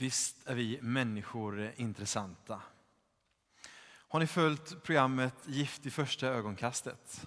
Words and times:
Visst 0.00 0.48
är 0.48 0.54
vi 0.54 0.78
människor 0.82 1.72
intressanta. 1.76 2.62
Har 3.84 4.20
ni 4.20 4.26
följt 4.26 4.82
programmet 4.82 5.34
Gift 5.46 5.86
i 5.86 5.90
första 5.90 6.26
ögonkastet? 6.26 7.26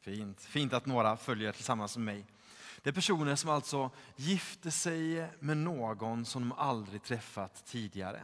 Fint. 0.00 0.40
Fint 0.40 0.72
att 0.72 0.86
några 0.86 1.16
följer 1.16 1.52
tillsammans 1.52 1.96
med 1.96 2.04
mig. 2.04 2.26
Det 2.82 2.90
är 2.90 2.94
personer 2.94 3.36
som 3.36 3.50
alltså 3.50 3.90
gifter 4.16 4.70
sig 4.70 5.30
med 5.40 5.56
någon 5.56 6.24
som 6.24 6.42
de 6.42 6.52
aldrig 6.52 7.02
träffat 7.02 7.66
tidigare. 7.66 8.22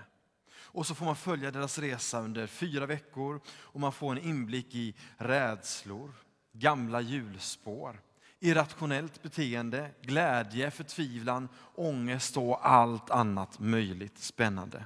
Och 0.51 0.87
så 0.87 0.95
får 0.95 1.05
man 1.05 1.17
följa 1.17 1.51
deras 1.51 1.79
resa 1.79 2.21
under 2.21 2.47
fyra 2.47 2.87
veckor 2.87 3.41
och 3.49 3.81
man 3.81 3.93
får 3.93 4.13
en 4.13 4.25
inblick 4.25 4.75
i 4.75 4.95
rädslor, 5.17 6.13
gamla 6.53 7.01
hjulspår, 7.01 8.01
irrationellt 8.45 9.23
beteende, 9.23 9.91
glädje, 10.03 10.71
förtvivlan, 10.71 11.49
ångest 11.75 12.37
och 12.37 12.69
allt 12.69 13.11
annat 13.11 13.59
möjligt 13.59 14.19
spännande. 14.19 14.85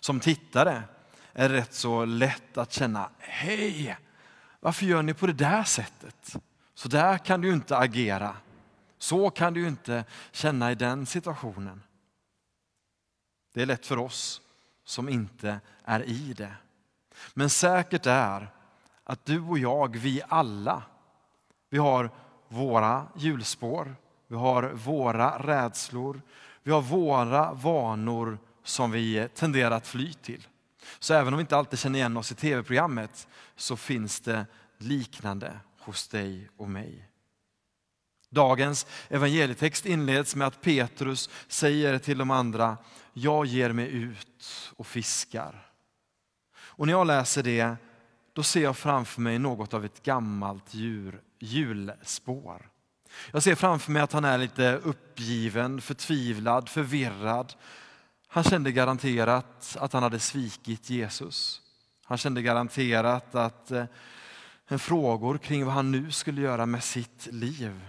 Som 0.00 0.20
tittare 0.20 0.82
är 1.32 1.48
det 1.48 1.54
rätt 1.54 1.74
så 1.74 2.04
lätt 2.04 2.58
att 2.58 2.72
känna, 2.72 3.10
hej, 3.18 3.96
varför 4.60 4.86
gör 4.86 5.02
ni 5.02 5.14
på 5.14 5.26
det 5.26 5.32
där 5.32 5.64
sättet? 5.64 6.36
Så 6.74 6.88
där 6.88 7.18
kan 7.18 7.40
du 7.40 7.52
inte 7.52 7.76
agera. 7.76 8.36
Så 8.98 9.30
kan 9.30 9.54
du 9.54 9.68
inte 9.68 10.04
känna 10.32 10.72
i 10.72 10.74
den 10.74 11.06
situationen. 11.06 11.82
Det 13.54 13.62
är 13.62 13.66
lätt 13.66 13.86
för 13.86 13.98
oss 13.98 14.40
som 14.84 15.08
inte 15.08 15.60
är 15.84 16.02
i 16.02 16.32
det. 16.32 16.54
Men 17.34 17.50
säkert 17.50 18.06
är 18.06 18.50
att 19.04 19.24
du 19.24 19.40
och 19.40 19.58
jag, 19.58 19.96
vi 19.96 20.22
alla, 20.28 20.82
vi 21.70 21.78
har 21.78 22.10
våra 22.52 23.06
hjulspår, 23.16 23.96
vi 24.28 24.36
har 24.36 24.62
våra 24.62 25.38
rädslor, 25.38 26.22
vi 26.62 26.70
har 26.70 26.82
våra 26.82 27.52
vanor 27.52 28.38
som 28.62 28.90
vi 28.90 29.28
tenderar 29.34 29.70
att 29.70 29.86
fly 29.86 30.12
till. 30.12 30.46
Så 30.98 31.14
även 31.14 31.32
om 31.32 31.38
vi 31.38 31.40
inte 31.40 31.56
alltid 31.56 31.78
känner 31.78 31.98
igen 31.98 32.16
oss 32.16 32.32
i 32.32 32.34
tv-programmet 32.34 33.28
så 33.56 33.76
finns 33.76 34.20
det 34.20 34.46
liknande 34.78 35.60
hos 35.78 36.08
dig 36.08 36.48
och 36.56 36.68
mig. 36.68 37.08
Dagens 38.30 38.86
evangelietext 39.08 39.86
inleds 39.86 40.36
med 40.36 40.46
att 40.46 40.60
Petrus 40.60 41.30
säger 41.48 41.98
till 41.98 42.18
de 42.18 42.30
andra, 42.30 42.76
jag 43.12 43.46
ger 43.46 43.72
mig 43.72 43.88
ut 43.88 44.72
och 44.76 44.86
fiskar. 44.86 45.72
Och 46.54 46.86
när 46.86 46.92
jag 46.92 47.06
läser 47.06 47.42
det, 47.42 47.76
då 48.32 48.42
ser 48.42 48.62
jag 48.62 48.76
framför 48.76 49.20
mig 49.20 49.38
något 49.38 49.74
av 49.74 49.84
ett 49.84 50.02
gammalt 50.02 50.74
djur, 50.74 51.20
hjulspår. 51.42 52.70
Jag 53.32 53.42
ser 53.42 53.54
framför 53.54 53.92
mig 53.92 54.02
att 54.02 54.12
han 54.12 54.24
är 54.24 54.38
lite 54.38 54.76
uppgiven, 54.76 55.80
förtvivlad, 55.80 56.68
förvirrad. 56.68 57.54
Han 58.26 58.44
kände 58.44 58.72
garanterat 58.72 59.76
att 59.80 59.92
han 59.92 60.02
hade 60.02 60.18
svikit 60.18 60.90
Jesus. 60.90 61.62
Han 62.04 62.18
kände 62.18 62.42
garanterat 62.42 63.34
att 63.34 63.70
eh, 63.70 63.84
en 64.66 64.78
frågor 64.78 65.38
kring 65.38 65.64
vad 65.64 65.74
han 65.74 65.90
nu 65.90 66.10
skulle 66.10 66.40
göra 66.40 66.66
med 66.66 66.84
sitt 66.84 67.26
liv. 67.26 67.80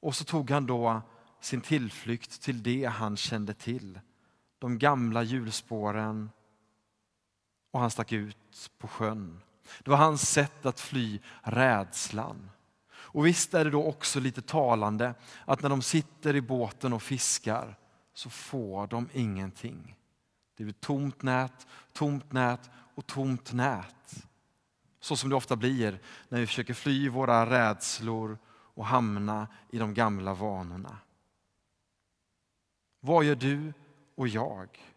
Och 0.00 0.14
så 0.14 0.24
tog 0.24 0.50
han 0.50 0.66
då 0.66 1.02
sin 1.40 1.60
tillflykt 1.60 2.42
till 2.42 2.62
det 2.62 2.84
han 2.84 3.16
kände 3.16 3.54
till. 3.54 4.00
De 4.58 4.78
gamla 4.78 5.22
hjulspåren 5.22 6.30
och 7.70 7.80
han 7.80 7.90
stack 7.90 8.12
ut 8.12 8.70
på 8.78 8.88
sjön. 8.88 9.40
Det 9.84 9.90
var 9.90 9.96
hans 9.96 10.30
sätt 10.30 10.66
att 10.66 10.80
fly 10.80 11.20
rädslan. 11.42 12.50
Och 12.92 13.26
visst 13.26 13.54
är 13.54 13.64
det 13.64 13.70
då 13.70 13.84
också 13.84 14.20
lite 14.20 14.42
talande 14.42 15.14
att 15.44 15.62
när 15.62 15.68
de 15.68 15.82
sitter 15.82 16.36
i 16.36 16.40
båten 16.40 16.92
och 16.92 17.02
fiskar 17.02 17.76
så 18.14 18.30
får 18.30 18.86
de 18.86 19.08
ingenting. 19.12 19.96
Det 20.56 20.64
blir 20.64 20.74
tomt 20.74 21.22
nät, 21.22 21.66
tomt 21.92 22.32
nät 22.32 22.70
och 22.94 23.06
tomt 23.06 23.52
nät. 23.52 24.24
Så 25.00 25.16
som 25.16 25.30
det 25.30 25.36
ofta 25.36 25.56
blir 25.56 26.00
när 26.28 26.40
vi 26.40 26.46
försöker 26.46 26.74
fly 26.74 27.08
våra 27.08 27.50
rädslor 27.50 28.38
och 28.74 28.86
hamna 28.86 29.48
i 29.70 29.78
de 29.78 29.94
gamla 29.94 30.34
vanorna. 30.34 30.98
Vad 33.00 33.24
gör 33.24 33.34
du 33.34 33.72
och 34.14 34.28
jag? 34.28 34.91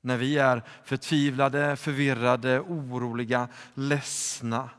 När 0.00 0.16
vi 0.16 0.38
är 0.38 0.62
förtvivlade, 0.84 1.76
förvirrade, 1.76 2.60
oroliga, 2.60 3.48
ledsna. 3.74 4.70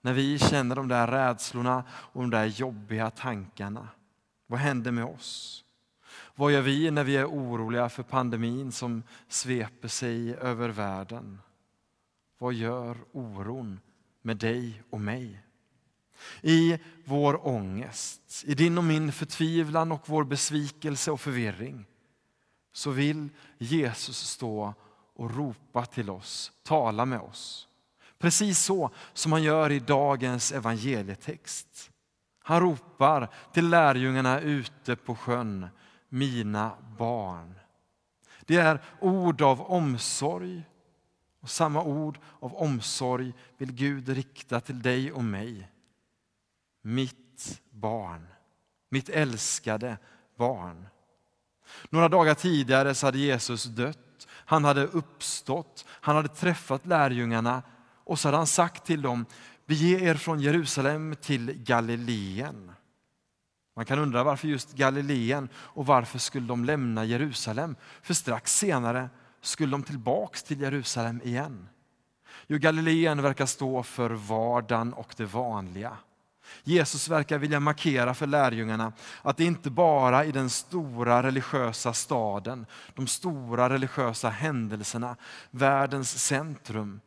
När 0.00 0.12
vi 0.12 0.38
känner 0.38 0.76
de 0.76 0.88
där 0.88 1.06
rädslorna 1.06 1.84
och 1.90 2.20
de 2.20 2.30
där 2.30 2.44
jobbiga 2.44 3.10
tankarna. 3.10 3.88
Vad 4.46 4.60
händer 4.60 4.92
med 4.92 5.04
oss? 5.04 5.64
Vad 6.34 6.52
gör 6.52 6.62
vi 6.62 6.90
när 6.90 7.04
vi 7.04 7.16
är 7.16 7.26
oroliga 7.26 7.88
för 7.88 8.02
pandemin 8.02 8.72
som 8.72 9.02
sveper 9.28 9.88
sig 9.88 10.34
över 10.34 10.68
världen? 10.68 11.38
Vad 12.38 12.54
gör 12.54 12.96
oron 13.12 13.80
med 14.22 14.36
dig 14.36 14.82
och 14.90 15.00
mig? 15.00 15.40
I 16.42 16.78
vår 17.04 17.46
ångest, 17.46 18.44
i 18.46 18.54
din 18.54 18.78
och 18.78 18.84
min 18.84 19.12
förtvivlan 19.12 19.92
och 19.92 20.02
vår 20.08 20.24
besvikelse 20.24 21.10
och 21.10 21.20
förvirring 21.20 21.86
så 22.78 22.90
vill 22.90 23.28
Jesus 23.58 24.18
stå 24.18 24.74
och 25.14 25.36
ropa 25.36 25.86
till 25.86 26.10
oss, 26.10 26.52
tala 26.62 27.04
med 27.04 27.20
oss. 27.20 27.68
Precis 28.18 28.58
så 28.58 28.90
som 29.12 29.32
han 29.32 29.42
gör 29.42 29.72
i 29.72 29.78
dagens 29.78 30.52
evangelietext. 30.52 31.90
Han 32.38 32.60
ropar 32.60 33.28
till 33.52 33.68
lärjungarna 33.68 34.40
ute 34.40 34.96
på 34.96 35.14
sjön, 35.14 35.66
mina 36.08 36.72
barn. 36.98 37.54
Det 38.40 38.56
är 38.56 38.82
ord 39.00 39.42
av 39.42 39.60
omsorg 39.60 40.62
och 41.40 41.50
samma 41.50 41.82
ord 41.82 42.18
av 42.40 42.54
omsorg 42.54 43.32
vill 43.56 43.72
Gud 43.72 44.08
rikta 44.08 44.60
till 44.60 44.82
dig 44.82 45.12
och 45.12 45.24
mig. 45.24 45.70
Mitt 46.82 47.60
barn, 47.70 48.26
mitt 48.88 49.08
älskade 49.08 49.98
barn. 50.36 50.86
Några 51.90 52.08
dagar 52.08 52.34
tidigare 52.34 52.94
så 52.94 53.06
hade 53.06 53.18
Jesus 53.18 53.64
dött, 53.64 54.28
han 54.30 54.64
hade 54.64 54.84
uppstått, 54.86 55.84
han 55.88 56.16
hade 56.16 56.28
träffat 56.28 56.86
lärjungarna 56.86 57.62
och 58.04 58.18
så 58.18 58.28
hade 58.28 58.36
han 58.36 58.46
sagt 58.46 58.84
till 58.84 59.02
dem, 59.02 59.26
bege 59.66 60.00
er 60.00 60.14
från 60.14 60.40
Jerusalem 60.40 61.16
till 61.20 61.52
Galileen. 61.52 62.72
Man 63.76 63.84
kan 63.84 63.98
undra 63.98 64.24
varför 64.24 64.48
just 64.48 64.72
Galileen 64.72 65.48
och 65.54 65.86
varför 65.86 66.18
skulle 66.18 66.46
de 66.46 66.64
lämna 66.64 67.04
Jerusalem? 67.04 67.76
För 68.02 68.14
strax 68.14 68.56
senare 68.56 69.10
skulle 69.40 69.72
de 69.72 69.82
tillbaks 69.82 70.42
till 70.42 70.60
Jerusalem 70.60 71.20
igen. 71.24 71.68
Jo, 72.46 72.58
Galileen 72.58 73.22
verkar 73.22 73.46
stå 73.46 73.82
för 73.82 74.10
vardagen 74.10 74.92
och 74.92 75.14
det 75.16 75.24
vanliga. 75.24 75.96
Jesus 76.64 77.08
verkar 77.08 77.38
vilja 77.38 77.60
markera 77.60 78.14
för 78.14 78.26
lärjungarna 78.26 78.92
att 79.22 79.36
det 79.36 79.44
inte 79.44 79.70
bara 79.70 80.24
i 80.24 80.32
den 80.32 80.50
stora 80.50 81.22
religiösa 81.22 81.92
staden, 81.92 82.66
de 82.94 83.06
stora 83.06 83.70
religiösa 83.70 84.28
händelserna, 84.28 85.16
världens 85.50 86.24
centrum, 86.24 87.00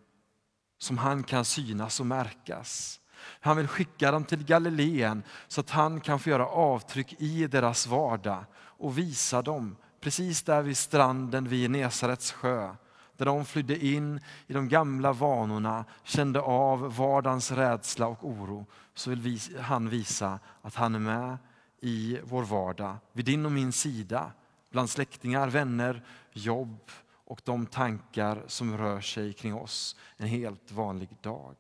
som 0.80 0.97
han 0.97 1.24
kan 1.24 1.46
synas 1.46 2.00
och 2.00 2.06
märkas. 2.06 3.00
Han 3.24 3.57
vill 3.57 3.68
skicka 3.68 4.12
dem 4.12 4.24
till 4.24 4.44
Galileen 4.44 5.24
så 5.47 5.62
att 5.62 5.69
han 5.69 6.01
kan 6.01 6.19
få 6.19 6.30
göra 6.30 6.47
avtryck 6.47 7.13
i 7.22 7.47
deras 7.47 7.88
vardag 7.88 8.46
och 8.56 8.97
visa 8.97 9.41
dem 9.41 9.75
precis 10.01 10.44
där 10.44 10.62
vid 10.62 10.78
stranden 10.78 11.47
vid 11.47 11.72
Nesarets 11.72 12.31
sjö 12.31 12.75
där 13.21 13.25
de 13.25 13.45
flydde 13.45 13.85
in 13.85 14.19
i 14.47 14.53
de 14.53 14.69
gamla 14.69 15.13
vanorna, 15.13 15.85
kände 16.03 16.41
av 16.41 16.95
vardagens 16.95 17.51
rädsla 17.51 18.07
och 18.07 18.23
oro, 18.23 18.65
så 18.93 19.09
vill 19.09 19.39
han 19.59 19.89
visa 19.89 20.39
att 20.61 20.75
han 20.75 20.95
är 20.95 20.99
med 20.99 21.37
i 21.81 22.19
vår 22.23 22.43
vardag, 22.43 22.97
vid 23.11 23.25
din 23.25 23.45
och 23.45 23.51
min 23.51 23.71
sida, 23.71 24.31
bland 24.69 24.89
släktingar, 24.89 25.47
vänner, 25.47 26.06
jobb 26.31 26.91
och 27.25 27.41
de 27.44 27.65
tankar 27.65 28.44
som 28.47 28.77
rör 28.77 29.01
sig 29.01 29.33
kring 29.33 29.56
oss 29.56 29.95
en 30.17 30.27
helt 30.27 30.71
vanlig 30.71 31.09
dag. 31.21 31.56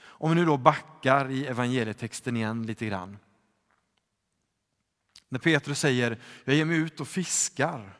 Om 0.00 0.30
vi 0.30 0.36
nu 0.36 0.44
då 0.44 0.56
backar 0.56 1.30
i 1.30 1.46
evangelietexten 1.46 2.36
igen 2.36 2.66
lite 2.66 2.86
grann. 2.86 3.18
När 5.28 5.38
Petrus 5.38 5.80
säger, 5.80 6.18
jag 6.44 6.56
ger 6.56 6.64
mig 6.64 6.76
ut 6.76 7.00
och 7.00 7.08
fiskar. 7.08 7.98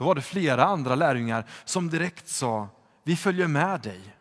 Då 0.00 0.06
var 0.06 0.14
det 0.14 0.22
flera 0.22 0.64
andra 0.64 0.94
lärjungar 0.94 1.44
som 1.64 1.90
direkt 1.90 2.28
sa, 2.28 2.68
vi 3.04 3.16
följer 3.16 3.46
med 3.46 3.80
dig. 3.80 4.16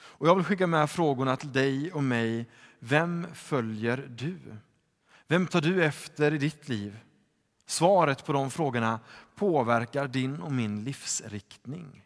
Och 0.00 0.28
jag 0.28 0.34
vill 0.34 0.44
skicka 0.44 0.66
med 0.66 0.90
frågorna 0.90 1.36
till 1.36 1.52
dig 1.52 1.92
och 1.92 2.04
mig. 2.04 2.46
Vem 2.78 3.26
följer 3.34 3.96
du? 4.10 4.38
Vem 5.28 5.46
tar 5.46 5.60
du 5.60 5.84
efter 5.84 6.34
i 6.34 6.38
ditt 6.38 6.68
liv? 6.68 6.98
Svaret 7.66 8.24
på 8.24 8.32
de 8.32 8.50
frågorna 8.50 9.00
påverkar 9.34 10.08
din 10.08 10.40
och 10.40 10.52
min 10.52 10.84
livsriktning. 10.84 12.04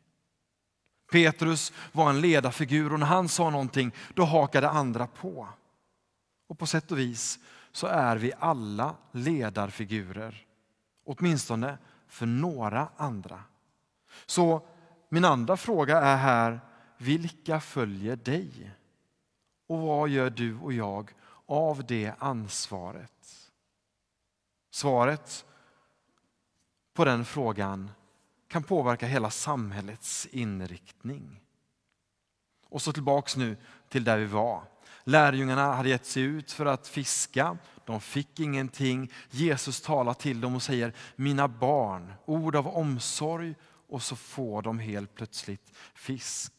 Petrus 1.12 1.72
var 1.92 2.10
en 2.10 2.20
ledarfigur 2.20 2.92
och 2.92 3.00
när 3.00 3.06
han 3.06 3.28
sa 3.28 3.50
någonting 3.50 3.92
då 4.14 4.24
hakade 4.24 4.70
andra 4.70 5.06
på. 5.06 5.48
Och 6.48 6.58
på 6.58 6.66
sätt 6.66 6.92
och 6.92 6.98
vis 6.98 7.38
så 7.72 7.86
är 7.86 8.16
vi 8.16 8.32
alla 8.38 8.94
ledarfigurer. 9.12 10.46
Åtminstone 11.04 11.78
för 12.08 12.26
några 12.26 12.88
andra. 12.96 13.44
Så 14.26 14.66
min 15.08 15.24
andra 15.24 15.56
fråga 15.56 15.98
är 15.98 16.16
här, 16.16 16.60
vilka 16.98 17.60
följer 17.60 18.16
dig? 18.16 18.70
Och 19.66 19.78
vad 19.78 20.08
gör 20.08 20.30
du 20.30 20.58
och 20.58 20.72
jag 20.72 21.14
av 21.46 21.86
det 21.86 22.12
ansvaret? 22.18 23.50
Svaret 24.70 25.46
på 26.94 27.04
den 27.04 27.24
frågan 27.24 27.90
kan 28.48 28.62
påverka 28.62 29.06
hela 29.06 29.30
samhällets 29.30 30.26
inriktning. 30.26 31.40
Och 32.68 32.82
så 32.82 32.92
tillbaks 32.92 33.36
nu 33.36 33.56
till 33.88 34.04
där 34.04 34.18
vi 34.18 34.26
var. 34.26 34.62
Lärjungarna 35.08 35.74
hade 35.74 35.88
gett 35.88 36.06
sig 36.06 36.22
ut 36.22 36.52
för 36.52 36.66
att 36.66 36.88
fiska. 36.88 37.58
De 37.84 38.00
fick 38.00 38.40
ingenting. 38.40 39.12
Jesus 39.30 39.80
talar 39.80 40.14
till 40.14 40.40
dem 40.40 40.54
och 40.54 40.62
säger, 40.62 40.92
mina 41.16 41.48
barn, 41.48 42.12
ord 42.24 42.56
av 42.56 42.68
omsorg 42.68 43.54
och 43.88 44.02
så 44.02 44.16
får 44.16 44.62
de 44.62 44.78
helt 44.78 45.14
plötsligt 45.14 45.72
fisk. 45.94 46.52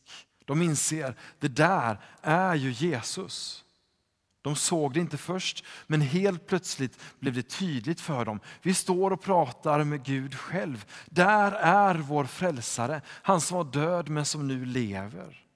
De 0.46 0.62
inser, 0.62 1.16
det 1.40 1.48
där 1.48 2.00
är 2.22 2.56
ju 2.56 2.72
Jesus. 2.72 3.64
De 4.42 4.56
såg 4.56 4.94
det 4.94 5.00
inte 5.00 5.18
först, 5.18 5.66
men 5.88 6.02
helt 6.02 6.48
plötsligt 6.48 7.00
blev 7.20 7.34
det 7.34 7.50
tydligt 7.50 8.02
för 8.02 8.26
dem. 8.26 8.40
Vi 8.62 8.74
står 8.74 9.12
och 9.12 9.22
pratar 9.22 9.84
med 9.84 10.04
Gud 10.04 10.36
själv. 10.36 10.86
Där 11.06 11.52
är 11.52 11.96
vår 11.96 12.24
frälsare, 12.26 13.02
han 13.08 13.42
som 13.42 13.58
var 13.58 13.64
död 13.64 14.10
men 14.10 14.26
som 14.26 14.48
nu 14.48 14.66
lever. 14.66 15.47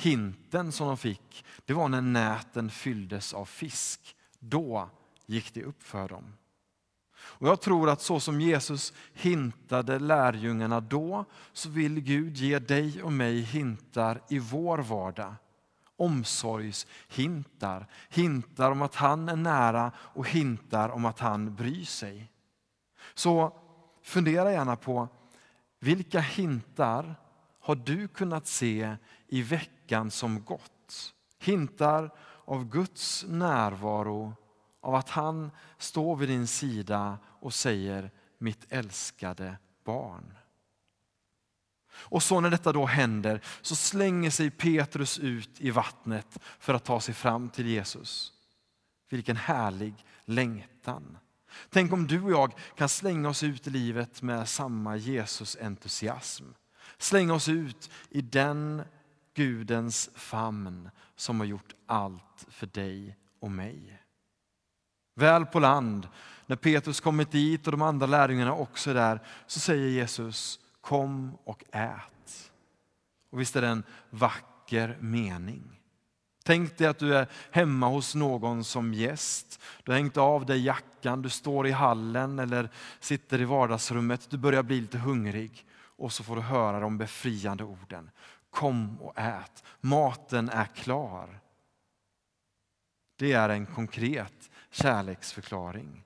Hinten 0.00 0.72
som 0.72 0.86
de 0.86 0.96
fick, 0.96 1.44
det 1.64 1.72
var 1.72 1.88
när 1.88 2.00
näten 2.00 2.70
fylldes 2.70 3.34
av 3.34 3.44
fisk. 3.44 4.16
Då 4.38 4.90
gick 5.26 5.54
det 5.54 5.64
upp 5.64 5.82
för 5.82 6.08
dem. 6.08 6.32
Och 7.18 7.48
Jag 7.48 7.60
tror 7.60 7.90
att 7.90 8.00
så 8.00 8.20
som 8.20 8.40
Jesus 8.40 8.92
hintade 9.12 9.98
lärjungarna 9.98 10.80
då, 10.80 11.24
så 11.52 11.68
vill 11.68 12.00
Gud 12.00 12.36
ge 12.36 12.58
dig 12.58 13.02
och 13.02 13.12
mig 13.12 13.40
hintar 13.40 14.22
i 14.28 14.38
vår 14.38 14.78
vardag. 14.78 15.34
Omsorgshintar, 15.96 17.86
hintar 18.08 18.70
om 18.70 18.82
att 18.82 18.94
han 18.94 19.28
är 19.28 19.36
nära 19.36 19.92
och 19.98 20.28
hintar 20.28 20.88
om 20.88 21.04
att 21.04 21.18
han 21.18 21.54
bryr 21.54 21.84
sig. 21.84 22.32
Så 23.14 23.52
fundera 24.02 24.52
gärna 24.52 24.76
på 24.76 25.08
vilka 25.80 26.20
hintar 26.20 27.14
har 27.60 27.74
du 27.74 28.08
kunnat 28.08 28.46
se 28.46 28.96
i 29.28 29.42
veckan 29.42 30.10
som 30.10 30.44
gått? 30.44 31.14
Hintar 31.38 32.10
av 32.44 32.64
Guds 32.64 33.24
närvaro, 33.28 34.34
av 34.80 34.94
att 34.94 35.08
han 35.08 35.50
står 35.78 36.16
vid 36.16 36.28
din 36.28 36.46
sida 36.46 37.18
och 37.24 37.54
säger 37.54 38.10
mitt 38.38 38.66
älskade 38.72 39.56
barn. 39.84 40.34
Och 41.92 42.22
så 42.22 42.40
när 42.40 42.50
detta 42.50 42.72
då 42.72 42.86
händer 42.86 43.40
så 43.62 43.76
slänger 43.76 44.30
sig 44.30 44.50
Petrus 44.50 45.18
ut 45.18 45.60
i 45.60 45.70
vattnet 45.70 46.38
för 46.58 46.74
att 46.74 46.84
ta 46.84 47.00
sig 47.00 47.14
fram 47.14 47.50
till 47.50 47.66
Jesus. 47.66 48.32
Vilken 49.08 49.36
härlig 49.36 49.94
längtan. 50.24 51.18
Tänk 51.70 51.92
om 51.92 52.06
du 52.06 52.22
och 52.22 52.32
jag 52.32 52.52
kan 52.76 52.88
slänga 52.88 53.28
oss 53.28 53.42
ut 53.42 53.66
i 53.66 53.70
livet 53.70 54.22
med 54.22 54.48
samma 54.48 54.96
Jesus-entusiasm. 54.96 56.44
Slänga 56.98 57.34
oss 57.34 57.48
ut 57.48 57.90
i 58.10 58.20
den 58.20 58.82
Gudens 59.38 60.10
famn 60.14 60.90
som 61.16 61.40
har 61.40 61.46
gjort 61.46 61.74
allt 61.86 62.46
för 62.48 62.66
dig 62.66 63.16
och 63.40 63.50
mig. 63.50 64.02
Väl 65.14 65.46
på 65.46 65.60
land, 65.60 66.08
när 66.46 66.56
Petrus 66.56 67.00
kommit 67.00 67.30
dit 67.30 67.66
och 67.66 67.72
de 67.72 67.82
andra 67.82 68.06
lärjungarna 68.06 68.54
också 68.54 68.90
är 68.90 68.94
där, 68.94 69.20
så 69.46 69.60
säger 69.60 69.88
Jesus 69.88 70.60
kom 70.80 71.38
och 71.44 71.64
ät. 71.72 72.50
Och 73.30 73.40
visst 73.40 73.56
är 73.56 73.60
det 73.60 73.68
en 73.68 73.82
vacker 74.10 74.96
mening. 75.00 75.80
Tänk 76.44 76.78
dig 76.78 76.86
att 76.86 76.98
du 76.98 77.16
är 77.16 77.26
hemma 77.50 77.88
hos 77.88 78.14
någon 78.14 78.64
som 78.64 78.94
gäst. 78.94 79.60
Du 79.84 79.92
har 79.92 79.98
hängt 79.98 80.16
av 80.16 80.46
dig 80.46 80.64
jackan, 80.64 81.22
du 81.22 81.28
står 81.28 81.66
i 81.66 81.70
hallen 81.70 82.38
eller 82.38 82.70
sitter 83.00 83.40
i 83.40 83.44
vardagsrummet. 83.44 84.30
Du 84.30 84.38
börjar 84.38 84.62
bli 84.62 84.80
lite 84.80 84.98
hungrig 84.98 85.66
och 85.98 86.12
så 86.12 86.24
får 86.24 86.36
du 86.36 86.42
höra 86.42 86.80
de 86.80 86.98
befriande 86.98 87.64
orden. 87.64 88.10
Kom 88.58 89.00
och 89.00 89.18
ät, 89.18 89.64
maten 89.80 90.48
är 90.48 90.64
klar. 90.64 91.40
Det 93.16 93.32
är 93.32 93.48
en 93.48 93.66
konkret 93.66 94.50
kärleksförklaring. 94.70 96.04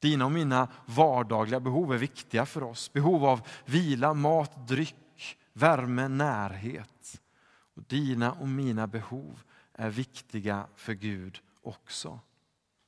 Dina 0.00 0.24
och 0.24 0.32
mina 0.32 0.68
vardagliga 0.86 1.60
behov 1.60 1.92
är 1.92 1.98
viktiga 1.98 2.46
för 2.46 2.62
oss. 2.62 2.92
Behov 2.92 3.24
av 3.24 3.48
vila, 3.64 4.14
mat, 4.14 4.68
dryck, 4.68 5.38
värme, 5.52 6.08
närhet. 6.08 7.20
Och 7.74 7.82
dina 7.82 8.32
och 8.32 8.48
mina 8.48 8.86
behov 8.86 9.42
är 9.72 9.90
viktiga 9.90 10.66
för 10.74 10.92
Gud 10.92 11.40
också. 11.62 12.20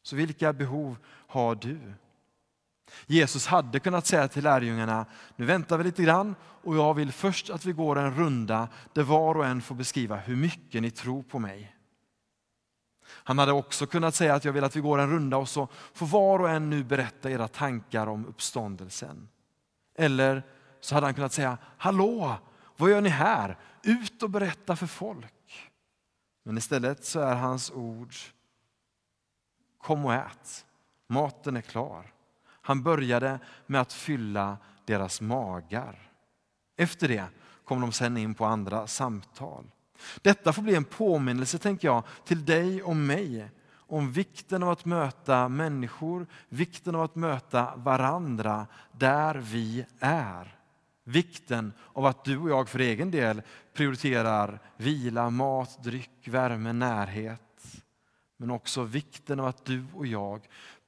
Så 0.02 0.16
vilka 0.16 0.52
behov 0.52 0.98
har 1.06 1.54
du? 1.54 1.94
Jesus 3.06 3.46
hade 3.46 3.80
kunnat 3.80 4.06
säga 4.06 4.28
till 4.28 4.44
lärjungarna, 4.44 5.06
nu 5.36 5.44
väntar 5.44 5.78
vi 5.78 5.84
lite 5.84 6.02
grann 6.02 6.34
och 6.42 6.76
jag 6.76 6.94
vill 6.94 7.12
först 7.12 7.50
att 7.50 7.64
vi 7.64 7.72
går 7.72 7.98
en 7.98 8.14
runda 8.14 8.68
där 8.92 9.02
var 9.02 9.34
och 9.34 9.46
en 9.46 9.62
får 9.62 9.74
beskriva 9.74 10.16
hur 10.16 10.36
mycket 10.36 10.82
ni 10.82 10.90
tror 10.90 11.22
på 11.22 11.38
mig. 11.38 11.76
Han 13.08 13.38
hade 13.38 13.52
också 13.52 13.86
kunnat 13.86 14.14
säga 14.14 14.34
att 14.34 14.44
jag 14.44 14.52
vill 14.52 14.64
att 14.64 14.76
vi 14.76 14.80
går 14.80 14.98
en 14.98 15.10
runda 15.10 15.36
och 15.36 15.48
så 15.48 15.68
får 15.94 16.06
var 16.06 16.38
och 16.38 16.50
en 16.50 16.70
nu 16.70 16.84
berätta 16.84 17.30
era 17.30 17.48
tankar 17.48 18.06
om 18.06 18.26
uppståndelsen. 18.26 19.28
Eller 19.94 20.42
så 20.80 20.94
hade 20.94 21.06
han 21.06 21.14
kunnat 21.14 21.32
säga, 21.32 21.58
hallå, 21.76 22.34
vad 22.76 22.90
gör 22.90 23.00
ni 23.00 23.08
här? 23.08 23.58
Ut 23.82 24.22
och 24.22 24.30
berätta 24.30 24.76
för 24.76 24.86
folk. 24.86 25.70
Men 26.42 26.58
istället 26.58 27.04
så 27.04 27.20
är 27.20 27.34
hans 27.34 27.70
ord, 27.70 28.14
kom 29.78 30.04
och 30.04 30.14
ät, 30.14 30.66
maten 31.06 31.56
är 31.56 31.60
klar. 31.60 32.12
Han 32.66 32.82
började 32.82 33.38
med 33.66 33.80
att 33.80 33.92
fylla 33.92 34.56
deras 34.84 35.20
magar. 35.20 36.10
Efter 36.76 37.08
det 37.08 37.24
kom 37.64 37.80
de 37.80 37.92
sen 37.92 38.16
in 38.16 38.34
på 38.34 38.44
andra 38.44 38.86
samtal. 38.86 39.64
Detta 40.22 40.52
får 40.52 40.62
bli 40.62 40.74
en 40.74 40.84
påminnelse, 40.84 41.58
tänker 41.58 41.88
jag, 41.88 42.02
till 42.24 42.44
dig 42.44 42.82
och 42.82 42.96
mig 42.96 43.50
om 43.72 44.12
vikten 44.12 44.62
av 44.62 44.68
att 44.68 44.84
möta 44.84 45.48
människor, 45.48 46.26
vikten 46.48 46.94
av 46.94 47.02
att 47.02 47.14
möta 47.14 47.76
varandra 47.76 48.66
där 48.92 49.34
vi 49.34 49.84
är. 50.00 50.56
Vikten 51.04 51.72
av 51.92 52.06
att 52.06 52.24
du 52.24 52.38
och 52.38 52.50
jag 52.50 52.68
för 52.68 52.78
egen 52.78 53.10
del 53.10 53.42
prioriterar 53.74 54.60
vila, 54.76 55.30
mat, 55.30 55.84
dryck, 55.84 56.28
värme, 56.28 56.72
närhet. 56.72 57.42
Men 58.36 58.50
också 58.50 58.82
vikten 58.82 59.40
av 59.40 59.46
att 59.46 59.64
du 59.64 59.84
och 59.94 60.06
jag 60.06 60.40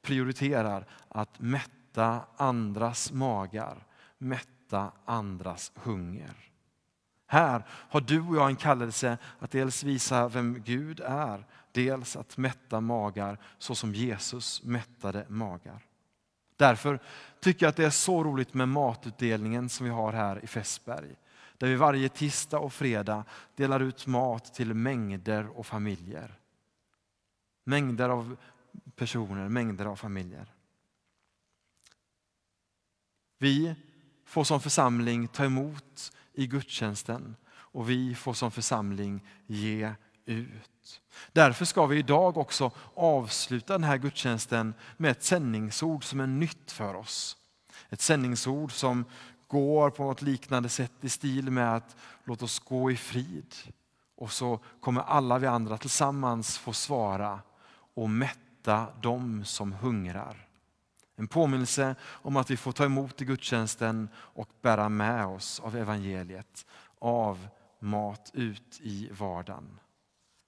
prioriterar 0.02 0.87
att 1.09 1.40
mätta 1.40 2.21
andras 2.37 3.12
magar, 3.12 3.87
mätta 4.19 4.93
andras 5.05 5.73
hunger. 5.75 6.35
Här 7.26 7.64
har 7.71 8.00
du 8.00 8.21
och 8.21 8.37
jag 8.37 8.49
en 8.49 8.57
kallelse 8.57 9.19
att 9.38 9.50
dels 9.50 9.85
visa 9.85 10.28
vem 10.28 10.62
Gud 10.62 11.00
är, 11.00 11.47
dels 11.73 12.17
att 12.17 12.37
mätta 12.37 12.81
magar 12.81 13.38
så 13.59 13.75
som 13.75 13.95
Jesus 13.95 14.62
mättade 14.62 15.26
magar. 15.28 15.85
Därför 16.57 17.00
tycker 17.40 17.67
jag 17.67 17.71
att 17.71 17.76
det 17.76 17.85
är 17.85 17.90
så 17.90 18.25
roligt 18.25 18.55
med 18.55 18.69
matutdelningen 18.69 19.69
som 19.69 19.85
vi 19.85 19.93
har 19.93 20.12
här 20.12 20.45
i 20.45 20.47
Fässberg. 20.47 21.17
Där 21.59 21.69
vi 21.69 21.75
varje 21.75 22.09
tisdag 22.09 22.59
och 22.59 22.73
fredag 22.73 23.25
delar 23.57 23.81
ut 23.81 24.07
mat 24.07 24.55
till 24.55 24.75
mängder 24.75 25.59
och 25.59 25.67
familjer. 25.67 26.38
Mängder 27.64 28.09
av 28.09 28.37
personer, 28.97 29.49
mängder 29.49 29.87
av 29.87 29.97
familjer. 29.97 30.54
Vi 33.38 33.75
får 34.25 34.44
som 34.44 34.61
församling 34.61 35.28
ta 35.28 35.44
emot 35.44 36.12
i 36.32 36.47
gudstjänsten 36.47 37.37
och 37.49 37.90
vi 37.90 38.14
får 38.14 38.35
som 38.35 38.50
församling 38.50 39.26
ge 39.47 39.92
ut. 40.25 41.00
Därför 41.32 41.64
ska 41.64 41.87
vi 41.87 41.99
idag 41.99 42.37
också 42.37 42.70
avsluta 42.94 43.73
den 43.73 43.85
här 43.85 43.97
gudstjänsten 43.97 44.75
med 44.97 45.11
ett 45.11 45.23
sändningsord 45.23 46.04
som 46.04 46.20
är 46.20 46.26
nytt 46.26 46.73
för 46.73 46.94
oss. 46.94 47.37
Ett 47.88 48.00
sändningsord 48.00 48.73
som 48.73 49.04
går 49.47 49.90
på 49.90 50.04
något 50.04 50.23
liknande 50.23 50.68
sätt 50.68 50.92
i 51.00 51.08
stil 51.08 51.50
med 51.50 51.75
att 51.75 51.97
låt 52.25 52.42
oss 52.42 52.58
gå 52.58 52.90
i 52.90 52.97
frid. 52.97 53.54
Och 54.16 54.32
så 54.32 54.61
kommer 54.80 55.00
alla 55.00 55.38
vi 55.38 55.47
andra 55.47 55.78
tillsammans 55.78 56.58
få 56.58 56.73
svara 56.73 57.40
och 57.94 58.11
mätta 58.11 58.48
mätta 58.68 59.00
dem 59.00 59.44
som 59.44 59.72
hungrar. 59.72 60.48
En 61.16 61.28
påminnelse 61.28 61.94
om 62.02 62.37
att 62.37 62.50
vi 62.50 62.56
får 62.56 62.72
ta 62.72 62.84
emot 62.84 63.22
i 63.22 63.25
gudstjänsten 63.25 64.08
och 64.14 64.48
bära 64.60 64.88
med 64.88 65.26
oss 65.26 65.60
av 65.60 65.76
evangeliet, 65.76 66.66
av 66.98 67.48
mat 67.78 68.30
ut 68.34 68.80
i 68.80 69.10
vardagen. 69.12 69.80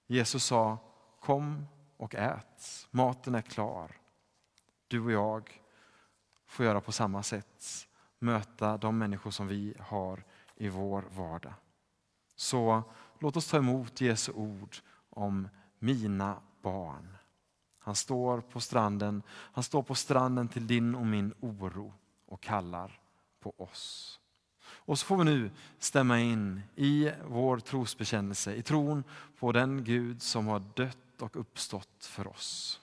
Jesus 0.07 0.43
sa, 0.43 0.77
kom 1.19 1.67
och 1.97 2.15
ät. 2.15 2.87
Maten 2.91 3.35
är 3.35 3.41
klar. 3.41 3.91
Du 4.87 4.99
och 4.99 5.11
jag 5.11 5.61
får 6.47 6.65
göra 6.65 6.81
på 6.81 6.91
samma 6.91 7.23
sätt. 7.23 7.87
Möta 8.19 8.77
de 8.77 8.97
människor 8.97 9.31
som 9.31 9.47
vi 9.47 9.73
har 9.79 10.23
i 10.55 10.69
vår 10.69 11.05
vardag. 11.15 11.53
Så 12.35 12.83
låt 13.19 13.37
oss 13.37 13.47
ta 13.47 13.57
emot 13.57 14.01
Jesu 14.01 14.31
ord 14.31 14.77
om 15.09 15.49
mina 15.79 16.41
barn. 16.61 17.17
Han 17.81 17.95
står 17.95 18.41
på 18.41 18.59
stranden, 18.59 19.23
han 19.29 19.63
står 19.63 19.83
på 19.83 19.95
stranden 19.95 20.47
till 20.47 20.67
din 20.67 20.95
och 20.95 21.05
min 21.05 21.33
oro 21.39 21.93
och 22.25 22.41
kallar 22.41 22.99
på 23.39 23.53
oss. 23.57 24.19
Och 24.63 24.99
så 24.99 25.05
får 25.05 25.17
vi 25.17 25.23
nu 25.23 25.51
stämma 25.79 26.19
in 26.19 26.61
i 26.75 27.11
vår 27.27 27.59
trosbekännelse, 27.59 28.55
i 28.55 28.63
tron 28.63 29.03
på 29.39 29.51
den 29.51 29.83
Gud 29.83 30.21
som 30.21 30.47
har 30.47 30.63
dött 30.75 31.21
och 31.21 31.35
uppstått 31.35 32.05
för 32.05 32.27
oss. 32.27 32.80